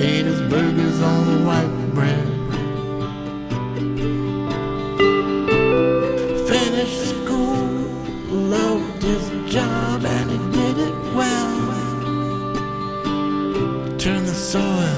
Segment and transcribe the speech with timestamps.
[0.00, 2.26] ate his burgers on the white bread.
[6.48, 7.66] Finished school,
[8.30, 11.54] loved his job, and he did it well.
[13.98, 14.96] Turned the soil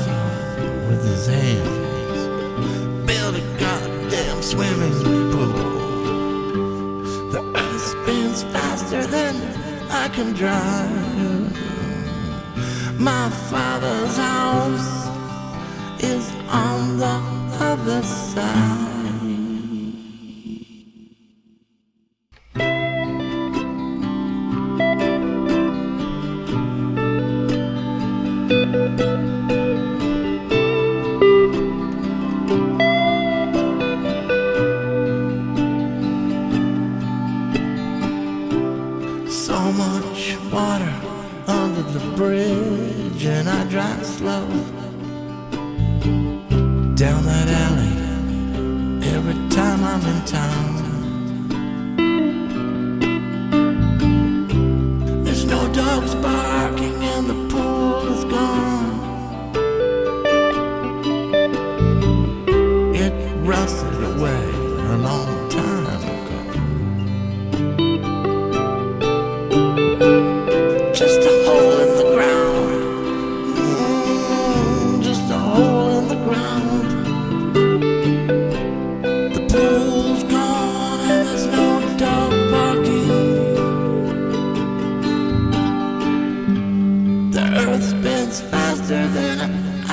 [0.88, 5.27] with his hands, built a goddamn swimming
[10.08, 11.52] I can drive.
[12.98, 15.10] My father's house
[16.02, 17.20] is on the
[17.60, 18.88] other side.
[28.48, 29.07] So
[42.18, 44.44] bridge, and I drive slow
[46.96, 47.94] down that alley
[49.14, 50.77] every time I'm in town.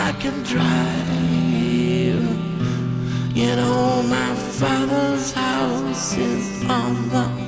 [0.08, 1.16] I can drive.
[3.36, 7.45] You know, my father's house is on the